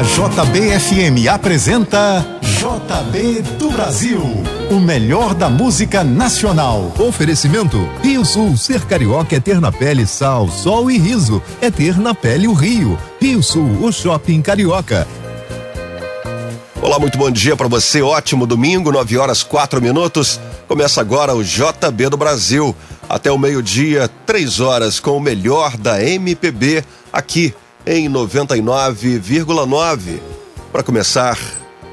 [0.00, 4.22] A JBFM apresenta JB do Brasil,
[4.70, 6.90] o melhor da música nacional.
[6.98, 11.98] Oferecimento Rio Sul, ser carioca é ter na pele sal, sol e riso, é ter
[11.98, 12.98] na pele o Rio.
[13.20, 15.06] Rio Sul, o shopping carioca.
[16.80, 18.00] Olá, muito bom dia para você.
[18.00, 20.40] Ótimo domingo, 9 horas 4 minutos.
[20.66, 22.74] Começa agora o JB do Brasil.
[23.06, 26.82] Até o meio-dia, 3 horas com o melhor da MPB
[27.12, 27.54] aqui
[27.86, 30.20] em 99,9.
[30.72, 31.38] Para começar,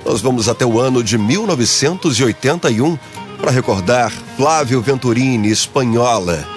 [0.05, 2.97] nós vamos até o ano de 1981
[3.39, 6.56] para recordar Flávio Venturini, espanhola.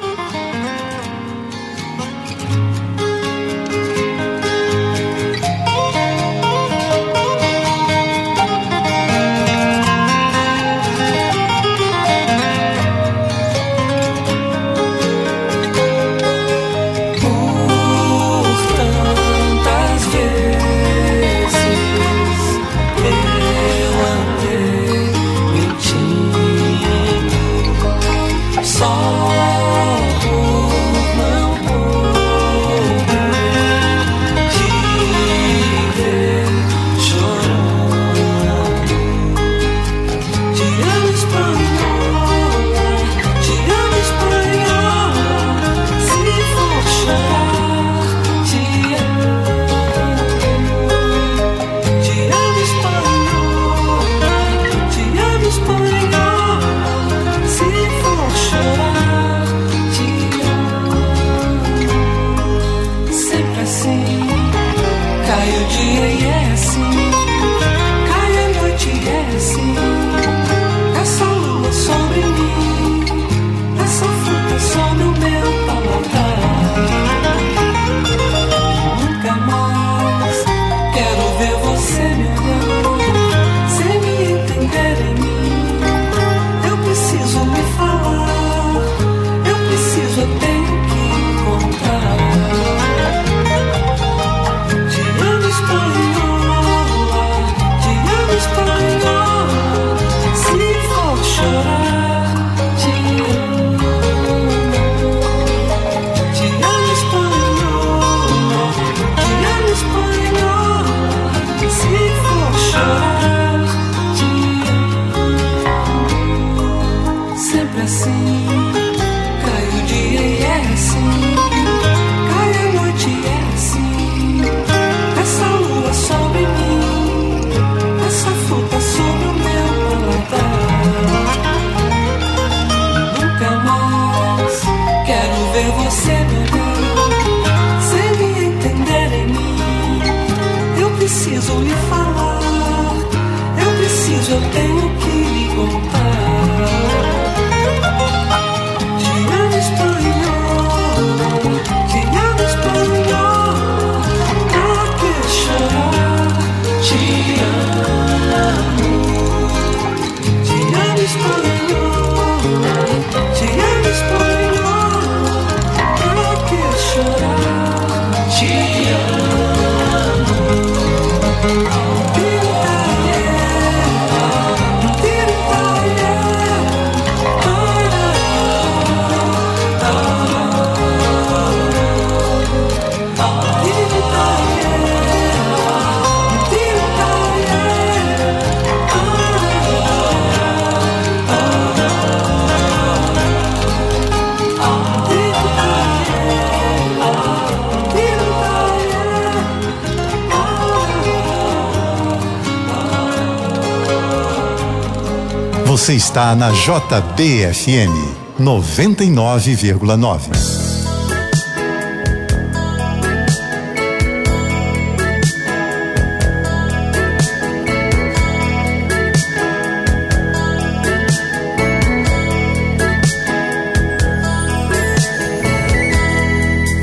[205.90, 207.90] Você está na JBFM
[208.38, 210.20] 99,9.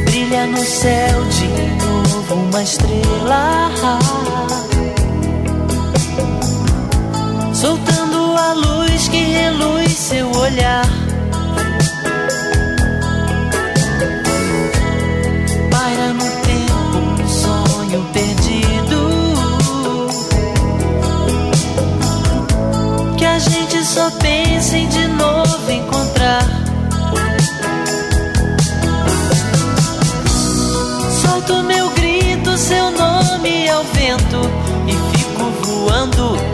[0.03, 1.47] Brilha no céu de
[1.81, 3.56] novo uma estrela.
[10.07, 10.85] Seu olhar.
[15.69, 20.07] Paira no tempo um sonho perdido.
[23.17, 26.45] Que a gente só pensa em de novo encontrar.
[31.21, 34.39] Solto meu grito, seu nome ao ao vento
[34.87, 36.46] e fico voando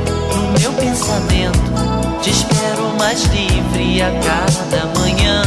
[3.13, 5.43] mais livre a cada manhã.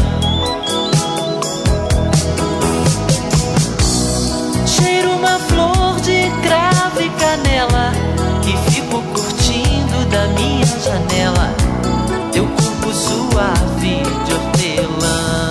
[4.64, 7.92] Cheiro uma flor de cravo e canela
[8.46, 11.52] e fico curtindo da minha janela.
[12.30, 15.50] Teu corpo suave de hortelã.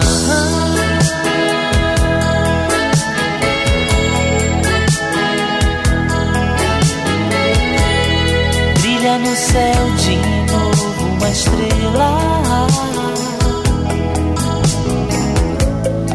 [8.79, 10.15] Brilha no céu de
[10.49, 12.67] novo uma estrela.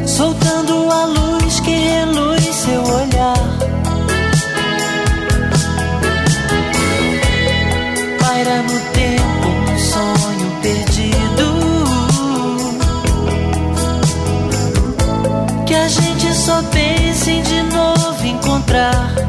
[0.07, 3.37] Soltando a luz que reluz seu olhar.
[8.21, 11.47] Paira no tempo um sonho perdido.
[15.67, 19.20] Que a gente só pense em de novo encontrar.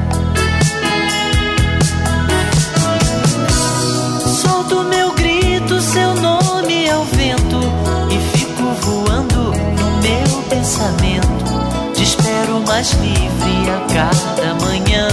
[12.82, 15.08] Mais livre a cada manhã.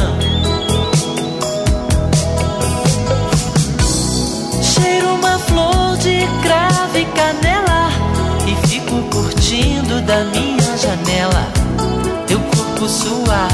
[4.62, 7.90] Cheiro uma flor de cravo e canela
[8.46, 11.46] e fico curtindo da minha janela.
[12.26, 13.47] Teu corpo suave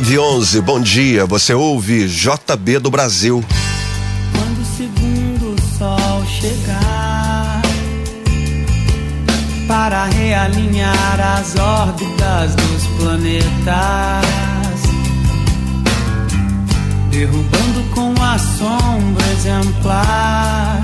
[0.00, 1.26] 9 11 bom dia.
[1.26, 3.44] Você ouve JB do Brasil.
[4.32, 7.60] Quando o segundo sol chegar
[9.68, 14.24] para realinhar as órbitas dos planetas,
[17.10, 20.80] derrubando com a sombra exemplar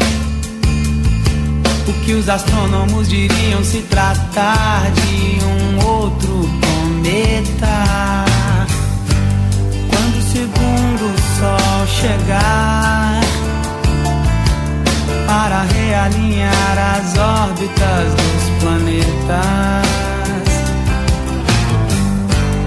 [1.88, 8.25] o que os astrônomos diriam se tratar de um outro cometa.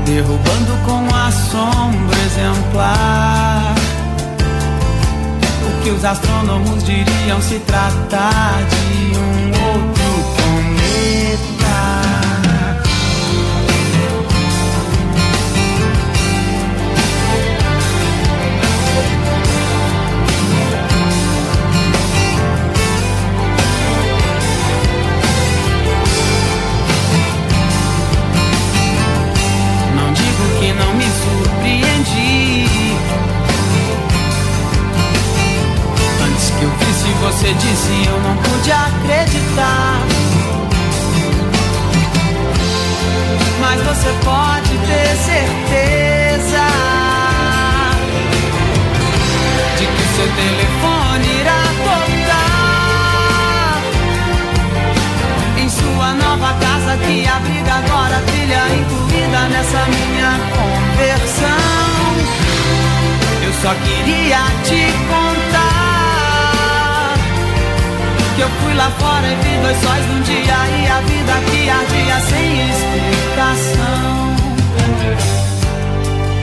[0.05, 3.75] Derrubando com a sombra exemplar
[5.65, 9.98] o que os astrônomos diriam se tratar de um outro
[37.21, 39.99] você disse eu não pude acreditar.
[43.59, 46.65] Mas você pode ter certeza
[49.77, 52.59] de que seu telefone irá tocar
[55.57, 61.59] em sua nova casa que abriga agora trilha incluída nessa minha conversão.
[63.43, 65.48] Eu só queria te contar
[68.39, 71.69] que eu fui lá fora e vi dois sóis num dia e a vida que
[71.69, 74.35] ardia sem explicação.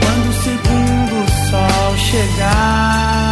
[0.03, 1.15] Quando o segundo
[1.49, 3.31] sol chegar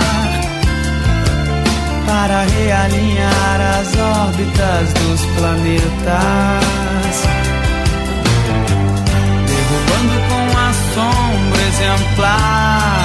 [2.07, 6.65] para realinhar as órbitas dos planetas,
[9.45, 13.04] derrubando com assombro exemplar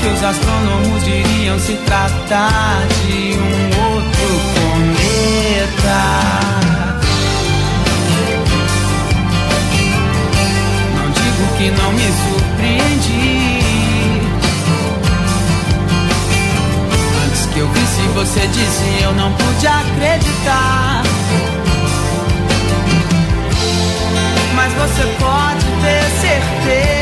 [0.00, 6.00] que os astrônomos diriam se tratar de um outro cometa.
[10.94, 13.60] Não digo que não me surpreendi.
[17.26, 21.02] Antes que eu visse você dizia, eu não pude acreditar.
[24.54, 26.97] Mas você pode ter certeza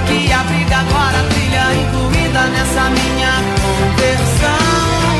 [0.00, 5.16] que abriga agora a trilha incluída nessa minha conversão.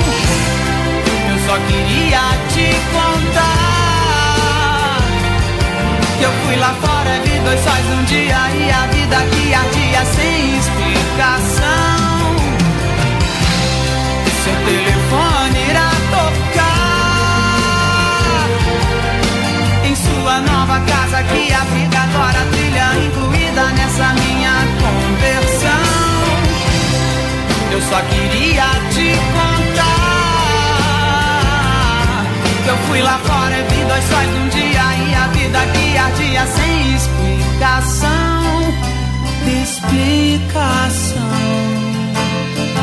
[1.31, 2.21] Eu só queria
[2.53, 3.67] te contar
[6.19, 10.05] que eu fui lá fora, vi dois sóis um dia e a vida que ardia
[10.15, 11.97] sem explicação.
[14.45, 16.77] Seu telefone irá tocar
[19.85, 21.56] em sua nova casa que
[23.97, 25.71] nessa minha conversão.
[27.73, 29.97] Eu só queria te contar
[32.63, 35.97] que eu fui lá fora e vi dois sóis num dia e a vida que
[35.97, 38.07] ardia sem explicação.
[39.63, 41.23] Explicação.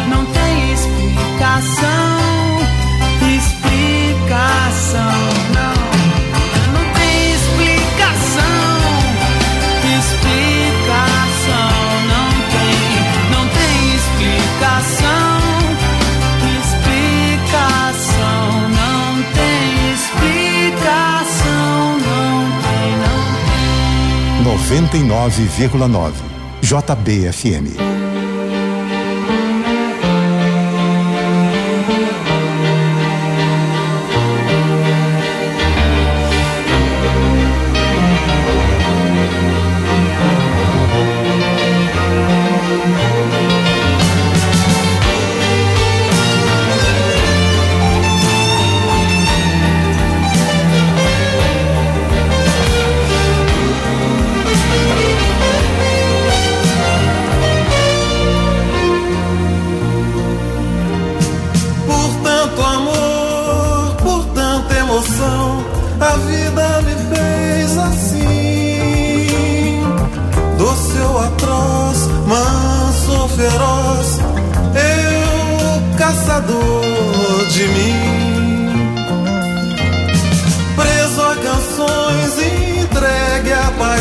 [0.09, 2.17] Não tem explicação.
[3.37, 5.01] Explicação.
[5.53, 5.82] Não
[24.73, 26.11] 99,9
[26.61, 28.12] JBFM.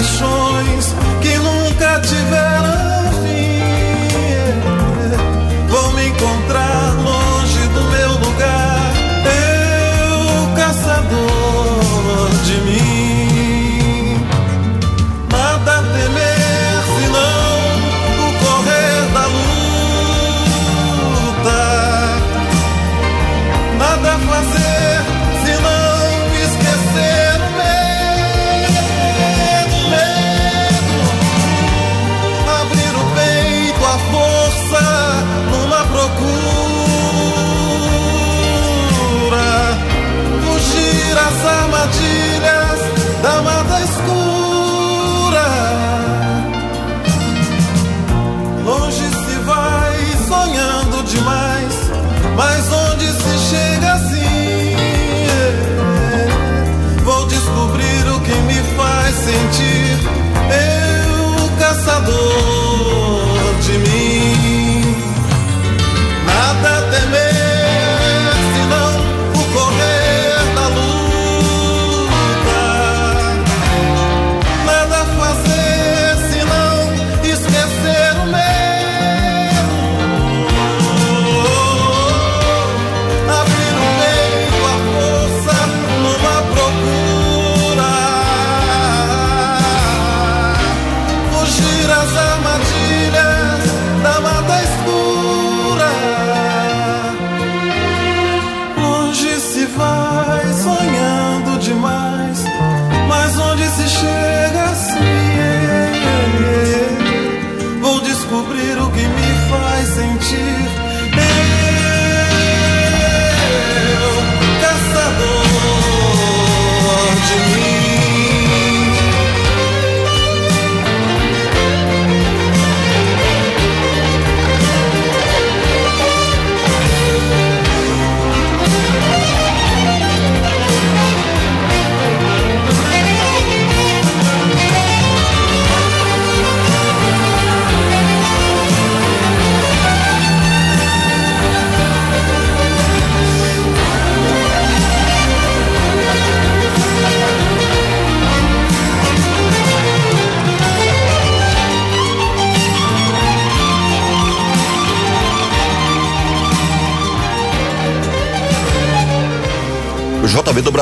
[0.03, 0.42] Paixões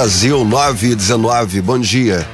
[0.01, 1.61] Brasil 919.
[1.61, 2.27] Bom dia.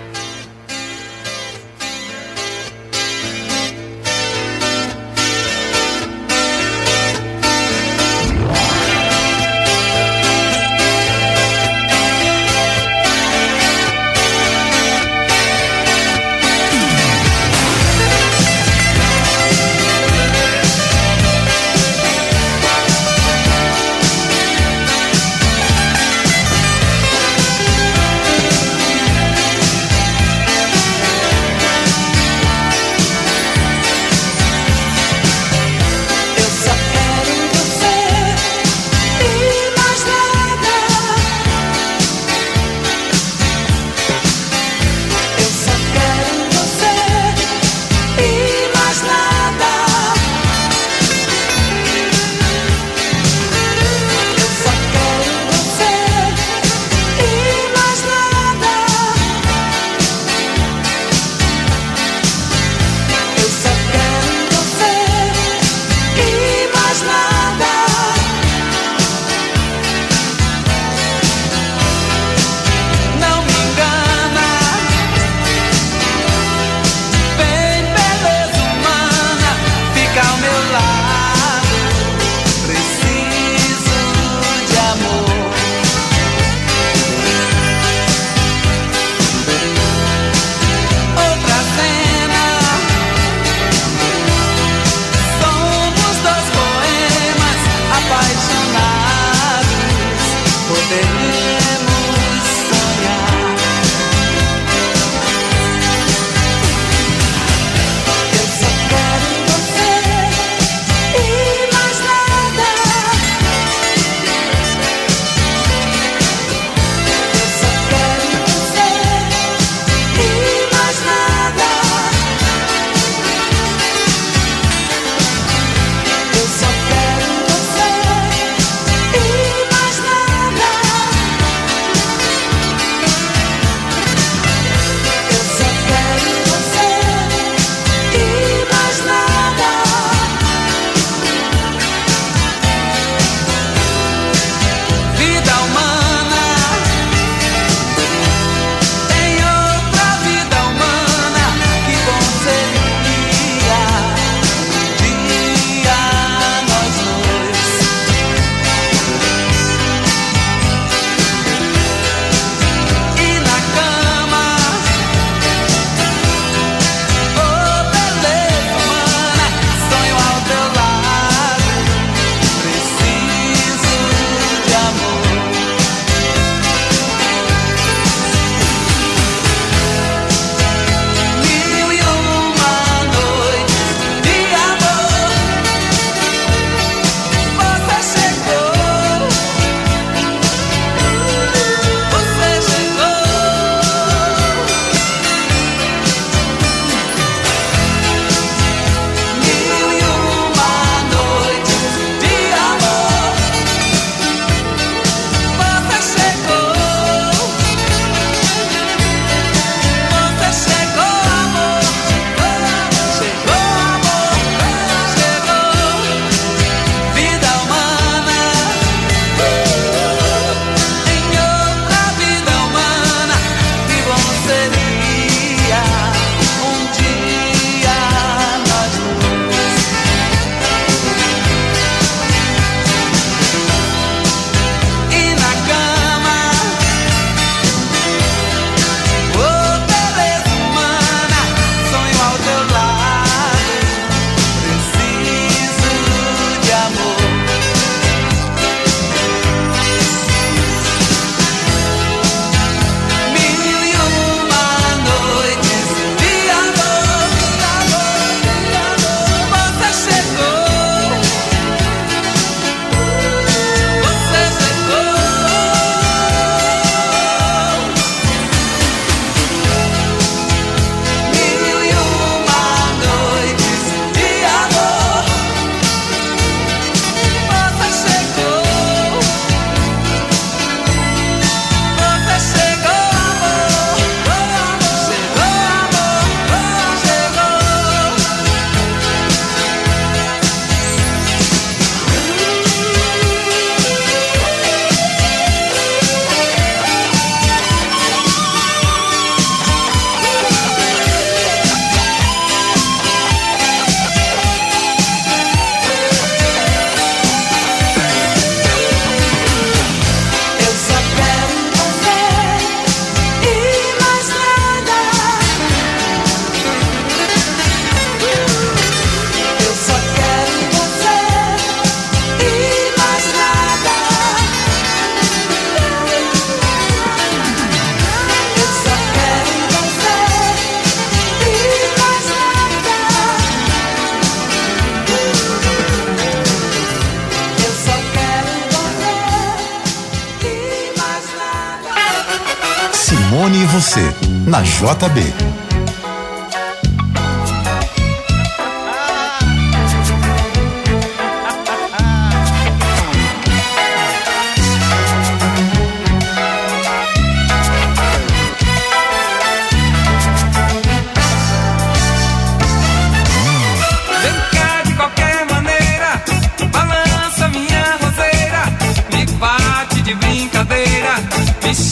[343.36, 344.00] Simone e você,
[344.46, 345.66] na JB.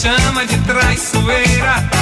[0.05, 1.94] chama de traiçoeira.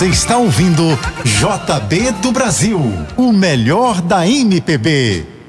[0.00, 0.82] Você está ouvindo
[1.26, 2.80] JB do Brasil,
[3.18, 5.39] o melhor da MPB.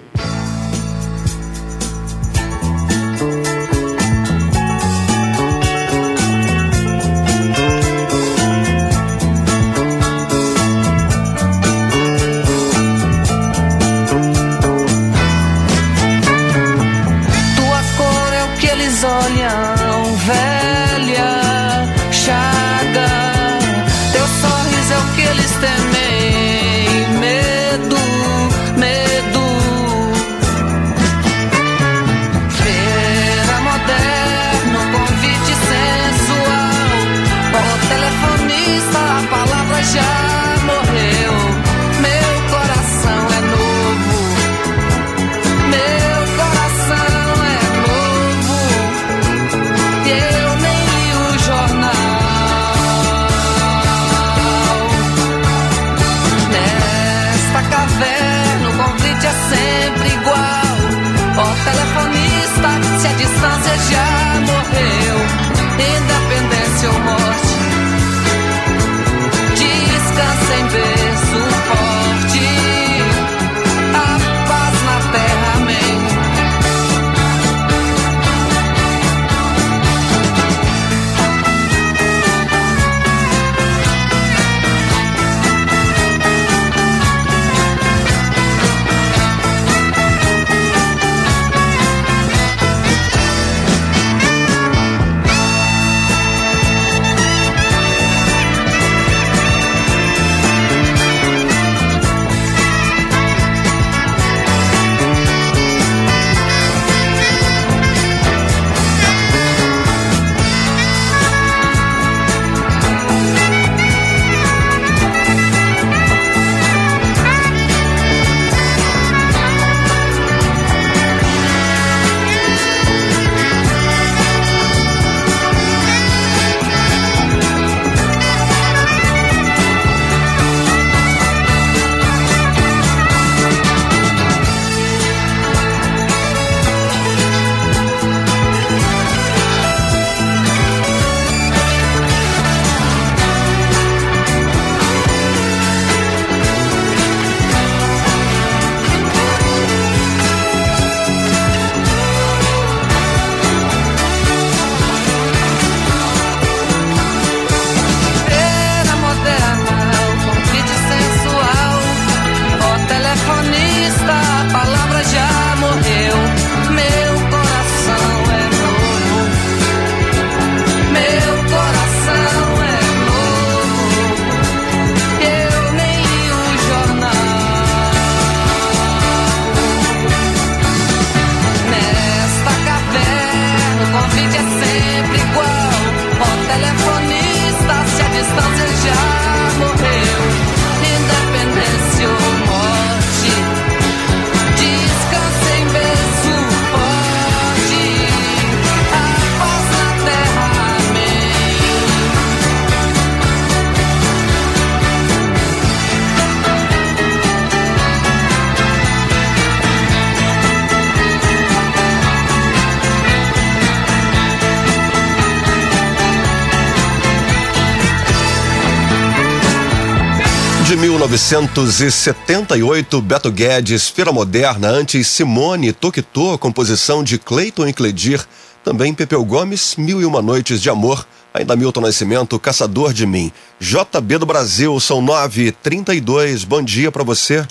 [220.81, 228.25] 1978, Beto Guedes, Feira Moderna, antes Simone, Toquitô, composição de Cleiton e Cledir,
[228.63, 233.31] também Pepeu Gomes, Mil e Uma Noites de Amor, ainda Milton Nascimento, Caçador de Mim.
[233.59, 237.45] JB do Brasil, são 9h32, bom dia para você.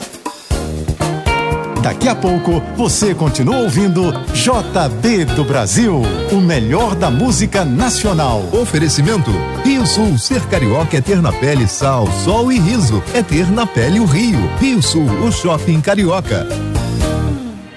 [1.83, 8.45] Daqui a pouco você continua ouvindo JB do Brasil, o melhor da música nacional.
[8.53, 9.31] Oferecimento:
[9.65, 13.03] Rio Sul, ser carioca é ter na pele sal, sol e riso.
[13.15, 14.39] É ter na pele o Rio.
[14.59, 16.47] Rio Sul, o shopping carioca.